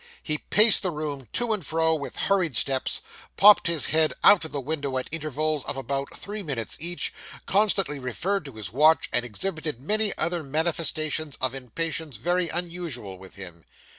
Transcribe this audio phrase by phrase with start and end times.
[0.23, 3.01] He paced the room to and fro with hurried steps,
[3.37, 7.13] popped his head out of the window at intervals of about three minutes each,
[7.45, 13.35] constantly referred to his watch, and exhibited many other manifestations of impatience very unusual with
[13.35, 13.63] him.